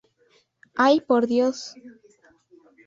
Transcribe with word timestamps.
Ay, 0.85 0.97
por 1.01 1.27
Dios!... 1.27 1.57